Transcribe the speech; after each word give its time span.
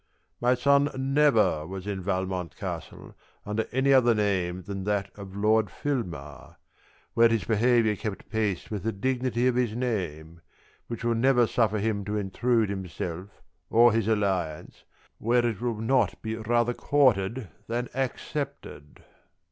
My 0.39 0.55
son 0.55 0.89
never 0.95 1.67
was 1.67 1.85
in 1.85 2.01
Valmont 2.01 2.57
castle 2.57 3.13
under 3.45 3.67
any 3.71 3.93
other 3.93 4.15
name 4.15 4.63
than 4.63 4.83
that 4.85 5.11
of 5.15 5.35
Lord 5.35 5.67
Filmar, 5.69 6.55
where 7.13 7.29
his 7.29 7.43
behaviour 7.43 7.95
kept 7.95 8.27
pace 8.27 8.71
with 8.71 8.81
the 8.81 8.91
dignity 8.91 9.45
of 9.45 9.53
his 9.53 9.75
name, 9.75 10.41
which 10.87 11.03
will 11.03 11.13
never 11.13 11.45
suffer 11.45 11.77
him 11.77 12.03
to 12.05 12.17
intrude 12.17 12.71
himself 12.71 13.43
or 13.69 13.93
his 13.93 14.07
alliance 14.07 14.85
where 15.19 15.45
it 15.45 15.61
will 15.61 15.77
not 15.79 16.19
be 16.23 16.35
rather 16.35 16.73
courted 16.73 17.49
than 17.67 17.87
accepted. 17.93 19.03